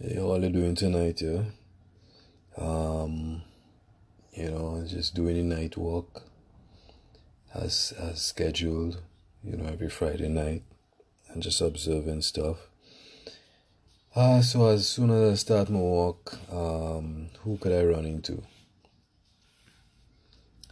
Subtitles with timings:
[0.00, 1.42] Hey, how are you doing tonight, yeah?
[2.56, 3.42] Um,
[4.32, 6.22] you know, just doing the night walk
[7.52, 9.02] as as scheduled,
[9.42, 10.62] you know, every Friday night
[11.28, 12.58] and just observing stuff.
[14.14, 18.40] Uh, so as soon as I start my walk, um, who could I run into?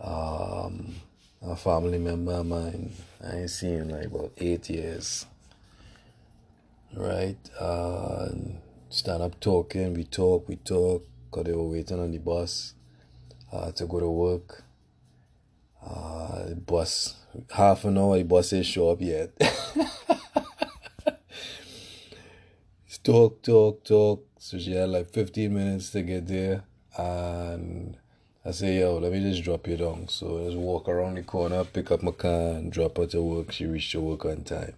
[0.00, 0.94] Um,
[1.42, 2.94] a family member of mine.
[3.22, 5.26] I ain't seen him like about eight years.
[6.96, 7.36] Right?
[7.58, 8.09] Uh,
[8.90, 9.94] stand up talking.
[9.94, 12.74] We talk, we talk, because they were waiting on the bus
[13.52, 14.64] uh, to go to work.
[15.82, 17.14] Uh, the bus,
[17.52, 19.30] half an hour, the bus ain't show up yet.
[23.02, 24.26] talk, talk, talk.
[24.38, 26.64] So she had like 15 minutes to get there.
[26.98, 27.96] And
[28.44, 30.08] I say, yo, let me just drop you down.
[30.08, 33.22] So I just walk around the corner, pick up my car, and drop her to
[33.22, 33.52] work.
[33.52, 34.74] She reached her work on time.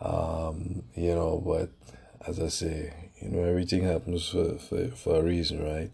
[0.00, 1.70] Um, you know, but
[2.26, 5.90] as I say, you know, everything happens for, for, for a reason, right?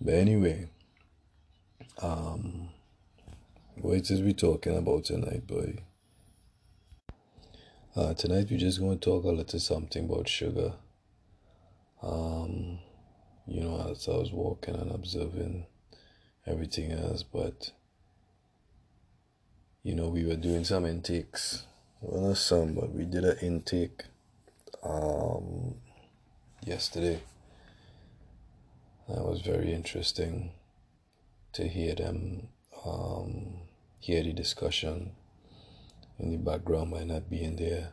[0.00, 0.68] But anyway,
[2.00, 2.68] um,
[3.76, 5.78] what is we talking about tonight, boy?
[7.96, 10.74] Uh, tonight we're just going to talk a little something about sugar.
[12.02, 12.78] Um,
[13.46, 15.66] you know, as I was walking and observing
[16.46, 17.72] everything else, but
[19.82, 21.64] you know, we were doing some intakes.
[22.00, 24.04] Well, not some, but we did an intake
[24.82, 25.74] um,
[26.64, 27.20] yesterday.
[29.08, 30.52] That was very interesting
[31.52, 32.48] to hear them,
[32.84, 33.58] um,
[33.98, 35.12] hear the discussion
[36.18, 37.92] in the background by not being there.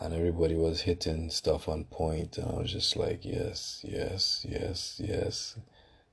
[0.00, 5.00] And everybody was hitting stuff on point, and I was just like, yes, yes, yes,
[5.02, 5.58] yes.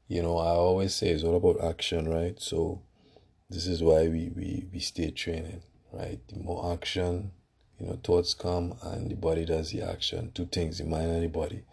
[0.07, 2.39] You know, I always say it's all about action, right?
[2.39, 2.81] So,
[3.49, 6.19] this is why we, we, we stay training, right?
[6.27, 7.31] The more action,
[7.79, 10.31] you know, thoughts come and the body does the action.
[10.33, 11.63] Two things, the mind and the body.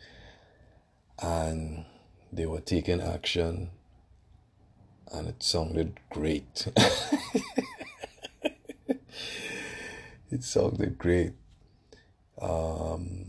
[1.20, 1.84] And
[2.32, 3.70] they were taking action
[5.12, 6.68] and it sounded great.
[10.30, 11.32] it sounded great.
[12.40, 13.26] Um,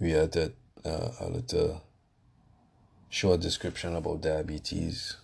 [0.00, 0.52] we had a,
[0.84, 1.82] uh, a little
[3.08, 5.16] short description about diabetes.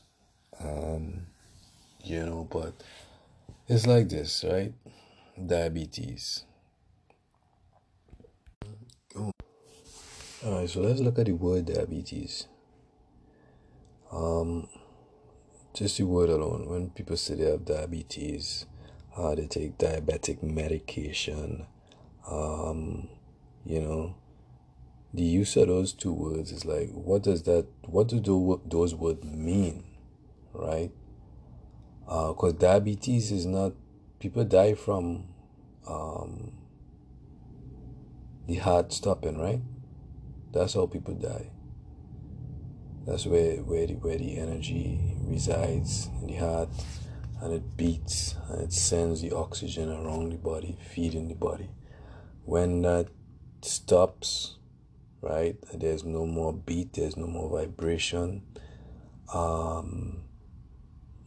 [0.62, 1.26] Um,
[2.04, 2.74] you know, but
[3.66, 4.72] it's like this, right?
[5.46, 6.44] Diabetes.
[9.16, 9.32] Oh.
[10.44, 12.46] All right, so let's look at the word diabetes.
[14.10, 14.68] Um,
[15.74, 16.68] just the word alone.
[16.68, 18.66] When people say they have diabetes,
[19.16, 21.66] uh, they take diabetic medication.
[22.28, 23.08] Um,
[23.64, 24.16] you know,
[25.14, 27.66] the use of those two words is like, what does that?
[27.82, 28.20] What do
[28.66, 29.84] those words mean,
[30.52, 30.90] right?
[32.06, 33.72] Because uh, diabetes is not.
[34.18, 35.24] People die from
[35.86, 36.52] um,
[38.46, 39.60] the heart stopping, right?
[40.52, 41.50] That's how people die.
[43.06, 46.68] That's where where the, where the energy resides in the heart,
[47.40, 51.70] and it beats and it sends the oxygen around the body, feeding the body.
[52.44, 53.08] When that
[53.62, 54.56] stops,
[55.20, 55.56] right?
[55.72, 56.94] There's no more beat.
[56.94, 58.42] There's no more vibration.
[59.32, 60.22] Um,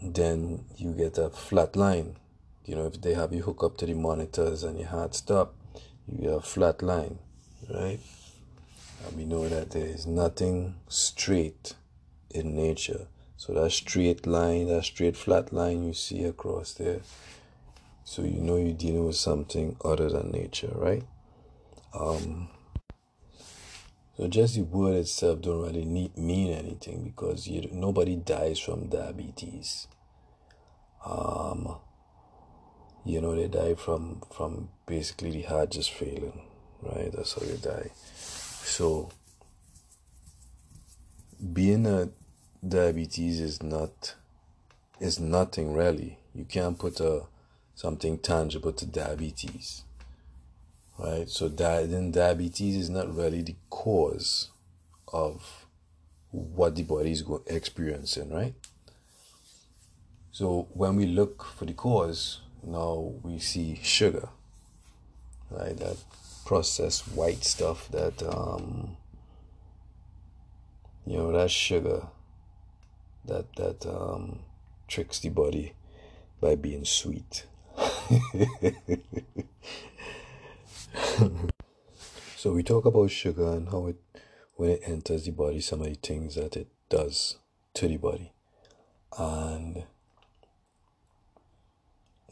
[0.01, 2.17] then you get a flat line.
[2.65, 5.55] You know, if they have you hook up to the monitors and your heart stop,
[6.07, 7.17] you a flat line,
[7.69, 7.99] right?
[9.05, 11.75] And we know that there is nothing straight
[12.29, 13.07] in nature.
[13.37, 16.99] So that straight line, that straight flat line you see across there,
[18.03, 21.03] so you know you're dealing with something other than nature, right?
[21.97, 22.49] Um,
[24.17, 28.89] so just the word itself don't really need, mean anything because you, nobody dies from
[28.89, 29.87] diabetes.
[31.03, 31.77] Um,
[33.05, 36.41] you know they die from from basically the heart just failing,
[36.81, 37.11] right?
[37.11, 37.91] That's how they die.
[38.63, 39.11] So
[41.53, 42.09] being a
[42.67, 44.15] diabetes is not
[44.99, 46.19] is nothing really.
[46.33, 47.23] You can't put a
[47.75, 49.83] something tangible to diabetes.
[50.99, 51.27] Right?
[51.27, 54.51] So di- then diabetes is not really the cause
[55.11, 55.65] of
[56.29, 58.53] what the body is go- experiencing, right?
[60.31, 64.29] So when we look for the cause, now we see sugar,
[65.49, 65.77] right?
[65.77, 65.97] That
[66.45, 68.97] processed white stuff that um,
[71.05, 72.07] you know that sugar
[73.25, 74.39] that that um,
[74.87, 75.73] tricks the body
[76.39, 77.45] by being sweet.
[82.35, 83.95] so we talk about sugar and how it
[84.55, 87.37] when it enters the body, some of the things that it does
[87.73, 88.31] to the body,
[89.17, 89.85] and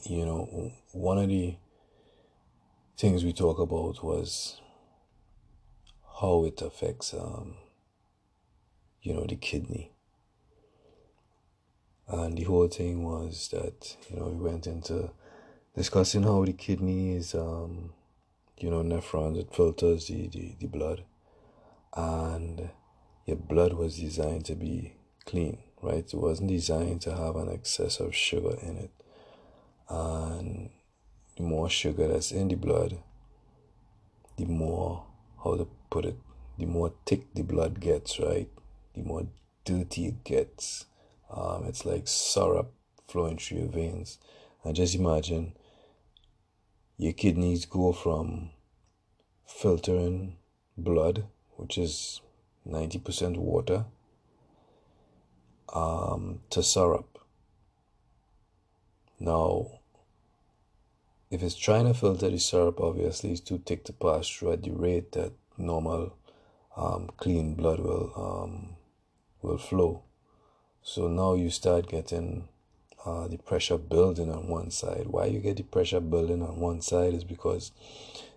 [0.04, 1.56] you know one of the
[2.98, 4.60] things we talk about was
[6.20, 7.56] how it affects, um,
[9.02, 9.94] you know, the kidney.
[12.10, 15.12] And the whole thing was that, you know, we went into
[15.76, 17.94] discussing how the kidney is, um,
[18.58, 21.06] you know, nephrons, it filters the, the, the blood.
[21.96, 22.70] And
[23.26, 24.96] your blood was designed to be
[25.26, 26.06] clean, right?
[26.06, 28.92] It wasn't designed to have an excess of sugar in it.
[29.90, 30.70] And
[31.36, 33.00] the more sugar that's in the blood,
[34.38, 35.06] the more,
[35.44, 36.18] how to put it,
[36.58, 38.50] the more thick the blood gets, right?
[38.94, 39.28] The more
[39.66, 40.86] dirty it gets.
[41.30, 42.72] Um, it's like syrup
[43.08, 44.20] flowing through your veins.
[44.64, 45.54] And just imagine
[46.98, 48.50] your kidneys go from
[49.48, 50.36] filtering
[50.78, 51.26] blood,
[51.56, 52.22] which is
[52.68, 53.86] 90% water,
[55.74, 57.20] um, to syrup.
[59.20, 59.79] Now,
[61.32, 64.64] if it's trying to filter the syrup, obviously it's too thick to pass through at
[64.64, 66.16] the rate that normal
[66.76, 68.76] um, clean blood will um,
[69.42, 70.04] will flow.
[70.82, 72.48] So now you start getting
[73.06, 75.08] uh, the pressure building on one side.
[75.08, 77.72] Why you get the pressure building on one side is because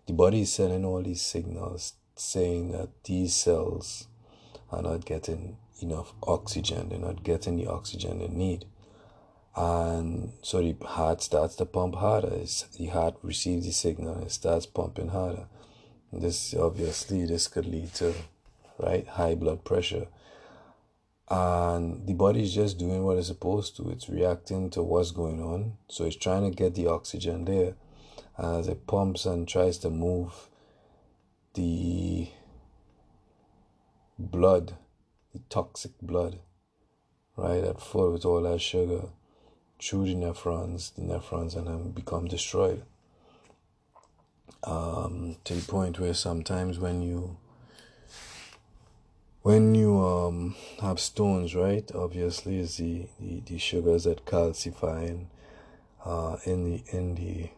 [0.07, 4.07] the body is sending all these signals saying that these cells
[4.71, 6.89] are not getting enough oxygen.
[6.91, 8.67] They're not getting the oxygen they need.
[9.55, 12.33] And so the heart starts to pump harder.
[12.35, 15.47] It's, the heart receives the signal and starts pumping harder.
[16.13, 18.15] This obviously this could lead to
[18.79, 20.07] right high blood pressure
[21.33, 25.41] and the body is just doing what it's supposed to it's reacting to what's going
[25.41, 27.75] on so it's trying to get the oxygen there
[28.39, 30.49] as it pumps and tries to move
[31.55, 32.29] the
[34.19, 34.75] blood
[35.33, 36.39] the toxic blood
[37.37, 39.05] right at full with all that sugar
[39.83, 42.83] through the nephrons the nephrons and then become destroyed
[44.65, 47.37] um, to the point where sometimes when you
[49.43, 51.91] when you um have stones, right?
[51.95, 55.27] Obviously, is the, the, the sugars that calcify in,
[56.05, 57.51] uh, in the in the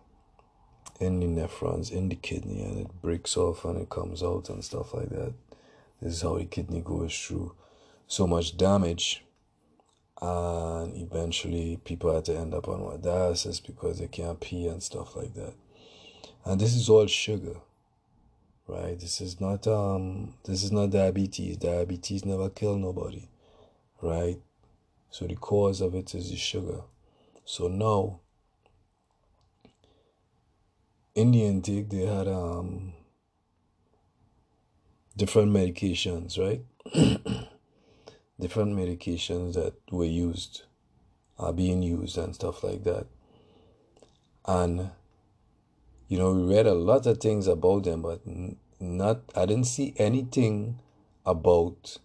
[1.00, 4.64] in the nephrons in the kidney, and it breaks off and it comes out and
[4.64, 5.34] stuff like that.
[6.00, 7.54] This is how the kidney goes through
[8.06, 9.24] so much damage,
[10.20, 14.82] and eventually people have to end up on what dialysis because they can't pee and
[14.82, 15.54] stuff like that.
[16.44, 17.56] And this is all sugar
[18.66, 18.98] right?
[18.98, 21.56] This is not um this is not diabetes.
[21.56, 23.28] Diabetes never kill nobody,
[24.00, 24.40] right?
[25.10, 26.82] So the cause of it is the sugar.
[27.44, 28.20] So now
[31.14, 32.94] in the intake they had um
[35.16, 36.62] different medications, right?
[38.38, 40.62] different medications that were used
[41.38, 43.06] are being used and stuff like that.
[44.46, 44.90] And
[46.08, 48.20] you know, we read a lot of things about them, but
[48.80, 50.80] not I didn't see anything
[51.24, 51.98] about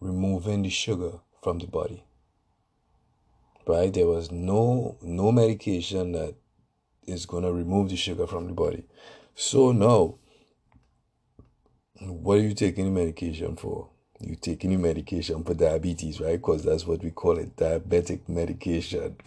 [0.00, 2.04] removing the sugar from the body.
[3.66, 3.92] Right?
[3.92, 6.34] There was no no medication that
[7.06, 8.84] is gonna remove the sugar from the body.
[9.34, 10.16] So now
[12.00, 13.91] what are you taking the medication for?
[14.22, 16.36] You taking the medication for diabetes, right?
[16.36, 19.16] Because that's what we call it, diabetic medication.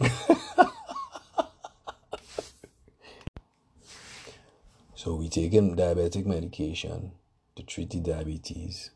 [5.06, 7.12] So we taking diabetic medication
[7.54, 8.90] to treat the diabetes,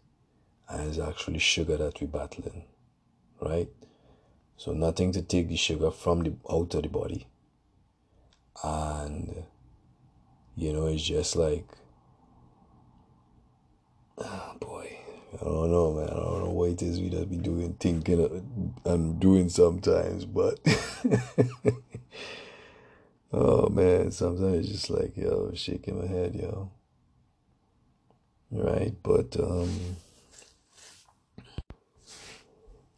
[0.69, 2.65] and it's actually sugar that we're battling,
[3.41, 3.69] right?
[4.57, 7.29] So nothing to take the sugar from the out of the body,
[8.65, 9.45] and
[10.57, 11.69] you know it's just like,
[14.19, 14.99] oh boy,
[15.33, 16.09] I don't know, man.
[16.09, 20.59] I don't know what it is we just be doing, thinking, and doing sometimes, but.
[23.33, 26.73] Oh man, sometimes it's just like yo, shaking my head, yo.
[28.51, 29.97] Right, but um,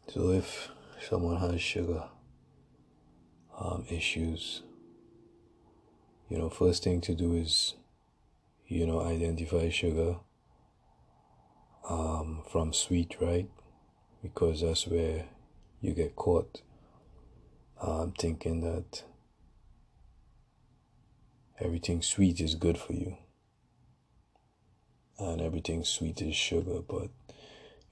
[0.07, 0.69] so if
[1.07, 2.05] someone has sugar
[3.55, 4.63] um issues,
[6.29, 7.75] you know, first thing to do is,
[8.67, 10.15] you know, identify sugar
[11.89, 13.49] um from sweet, right?
[14.21, 15.25] Because that's where
[15.81, 16.61] you get caught
[17.81, 19.03] um thinking that
[21.59, 23.17] everything sweet is good for you.
[25.19, 27.09] And everything sweet is sugar, but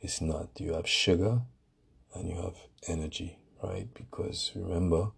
[0.02, 0.50] it's not.
[0.60, 1.42] You have sugar
[2.14, 2.56] and you have
[2.88, 3.88] energy, right?
[3.94, 5.12] Because remember,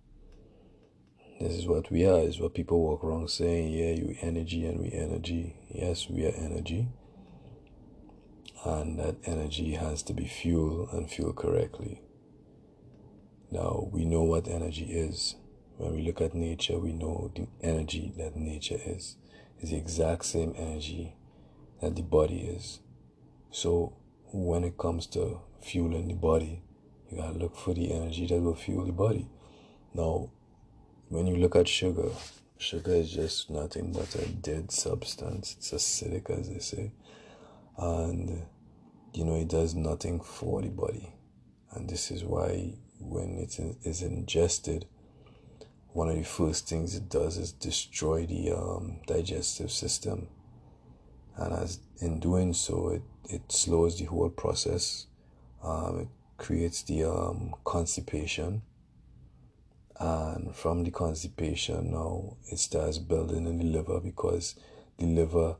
[1.40, 4.80] this is what we are, is what people walk around saying, yeah, you energy and
[4.80, 5.56] we energy.
[5.70, 6.90] Yes, we are energy.
[8.66, 12.02] And that energy has to be fueled and fueled correctly.
[13.52, 15.36] Now, we know what energy is.
[15.78, 19.18] When we look at nature, we know the energy that nature is.
[19.64, 21.16] is the exact same energy
[21.82, 22.80] that the body is.
[23.52, 23.96] So
[24.32, 26.62] when it comes to fueling the body,
[27.10, 29.28] you gotta look for the energy that will fuel the body.
[29.94, 30.32] Now,
[31.10, 32.10] when you look at sugar,
[32.58, 35.56] sugar is just nothing but a dead substance.
[35.58, 36.92] It's acidic, as they say,
[37.78, 38.44] and
[39.14, 41.14] you know it does nothing for the body.
[41.72, 44.86] And this is why when it is ingested,
[45.92, 50.28] one of the first things it does is destroy the um, digestive system.
[51.38, 55.08] And as in doing so, it, it slows the whole process.
[55.64, 58.64] Um, it creates the um, constipation.
[60.00, 64.56] And from the constipation, now it starts building in the liver because
[64.98, 65.56] the liver,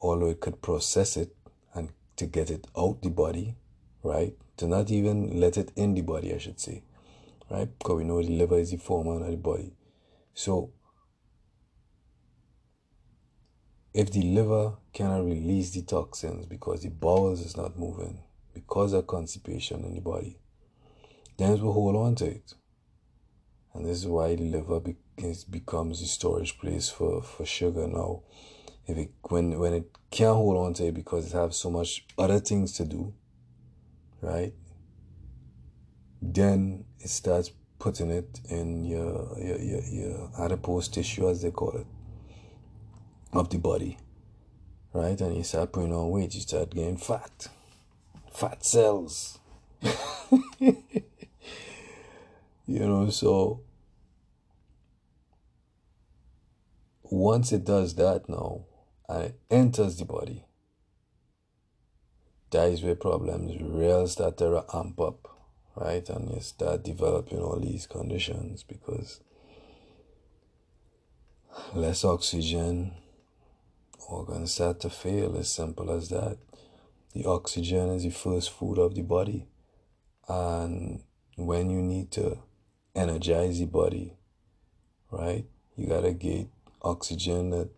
[0.00, 1.34] although it could process it
[2.16, 3.56] to get it out the body,
[4.02, 4.34] right?
[4.58, 6.82] To not even let it in the body, I should say
[7.50, 7.68] right?
[7.78, 9.72] Because we know the liver is the foreman of the body.
[10.34, 10.72] So,
[13.92, 18.18] if the liver cannot release the toxins because the bowels is not moving,
[18.52, 20.38] because of constipation in the body,
[21.36, 22.54] then it will hold on to it.
[23.72, 24.96] And this is why the liver be-
[25.50, 28.22] becomes the storage place for, for sugar now.
[28.86, 32.04] If it when when it can't hold on to it because it has so much
[32.18, 33.14] other things to do,
[34.20, 34.52] right?
[36.32, 41.72] then it starts putting it in your, your, your, your adipose tissue, as they call
[41.72, 41.86] it,
[43.32, 43.98] of the body,
[44.92, 45.20] right?
[45.20, 47.48] And you start putting on weight, you start getting fat,
[48.32, 49.38] fat cells.
[50.60, 50.78] you
[52.66, 53.60] know, so
[57.02, 58.64] once it does that now
[59.08, 60.44] and it enters the body,
[62.50, 65.34] that is where problems real start to amp up
[65.76, 66.08] right?
[66.08, 69.20] And you start developing all these conditions because
[71.74, 72.92] less oxygen,
[74.08, 75.36] organs start to fail.
[75.36, 76.38] As simple as that.
[77.14, 79.46] The oxygen is the first food of the body,
[80.28, 81.00] and
[81.36, 82.38] when you need to
[82.92, 84.16] energize the body,
[85.12, 85.44] right?
[85.76, 86.48] You gotta get
[86.82, 87.70] oxygen that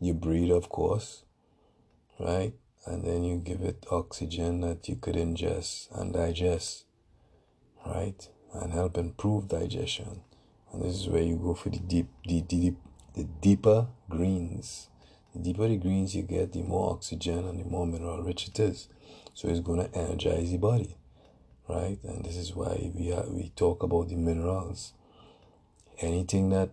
[0.00, 1.24] you breathe, of course,
[2.18, 2.54] right?
[2.86, 6.84] And then you give it oxygen that you could ingest and digest
[7.86, 8.28] right?
[8.52, 10.22] And help improve digestion.
[10.72, 12.74] And this is where you go for the deep, the, the,
[13.14, 14.88] the, deeper greens.
[15.34, 18.58] The deeper the greens you get, the more oxygen and the more mineral rich it
[18.58, 18.88] is.
[19.34, 20.96] So it's to energize the body,
[21.68, 21.98] right?
[22.02, 24.92] And this is why we are, we talk about the minerals.
[26.00, 26.70] Anything that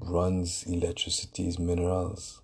[0.00, 2.42] runs electricity is minerals,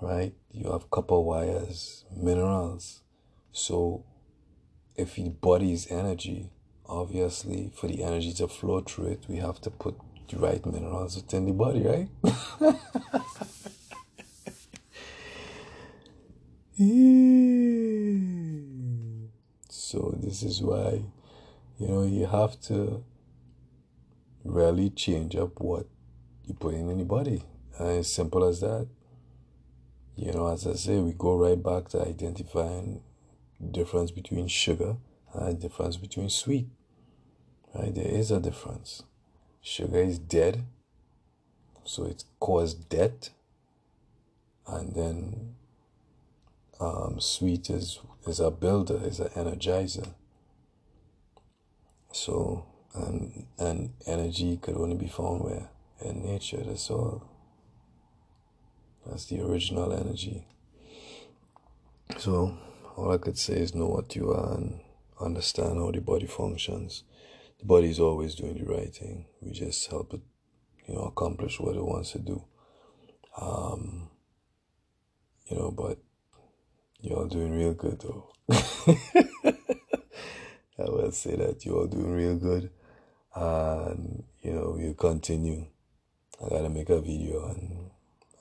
[0.00, 0.34] right?
[0.52, 3.02] You have copper wires, minerals.
[3.52, 4.04] So
[4.96, 6.50] if the body is energy,
[6.90, 9.94] obviously for the energy to flow through it we have to put
[10.28, 12.08] the right minerals within the body right
[19.68, 21.00] so this is why
[21.78, 23.04] you know you have to
[24.44, 25.86] really change up what
[26.44, 27.44] you put in anybody.
[27.78, 28.88] as simple as that
[30.16, 33.02] you know as i say we go right back to identifying
[33.70, 34.96] difference between sugar
[35.34, 36.66] and difference between sweet
[37.74, 37.94] Right?
[37.94, 39.04] There is a difference.
[39.62, 40.64] Sugar is dead,
[41.84, 43.30] so it caused death,
[44.66, 45.54] and then
[46.80, 50.14] um, sweet is is a builder, is an energizer.
[52.12, 55.68] So and and energy could only be found where
[56.00, 56.62] in nature.
[56.64, 57.29] That's all.
[59.06, 60.46] That's the original energy.
[62.18, 62.58] So
[62.96, 64.80] all I could say is know what you are and
[65.20, 67.04] understand how the body functions
[67.60, 69.26] the body is always doing the right thing.
[69.42, 70.20] We just help it,
[70.86, 72.42] you know, accomplish what it wants to do.
[73.38, 74.08] Um,
[75.46, 75.98] you know, but
[77.00, 78.30] you're doing real good though.
[80.78, 82.70] I will say that you're doing real good,
[83.34, 85.66] and you know you continue.
[86.42, 87.89] I gotta make a video and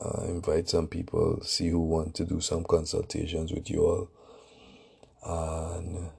[0.02, 4.10] uh, invite some people, see who want to do some consultations with you all,
[5.26, 6.10] and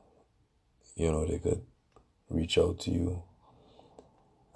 [0.97, 1.63] you know they could
[2.29, 3.23] reach out to you.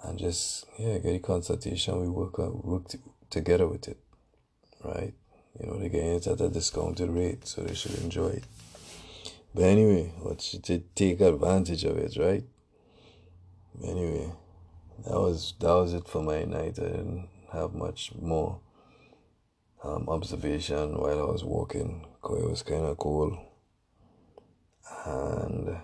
[0.03, 1.99] And just yeah get a consultation.
[1.99, 3.97] We work work t- together with it
[4.85, 5.13] right?
[5.59, 8.43] You know they're getting it at a discounted rate so they should enjoy it.
[9.53, 10.55] But anyway let's
[10.95, 12.43] take advantage of it right?
[13.83, 14.31] Anyway
[15.05, 16.79] that was that was it for my night.
[16.79, 18.59] I didn't have much more
[19.83, 23.37] um, observation while i was walking because it was kind of cool
[25.05, 25.77] and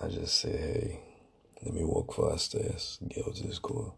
[0.00, 1.00] I just say, hey,
[1.64, 3.94] let me walk faster, yes, get out of this car.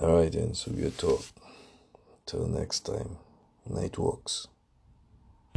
[0.00, 1.24] Alright then, so we'll talk.
[2.24, 3.16] Till next time.
[3.68, 4.46] Night walks.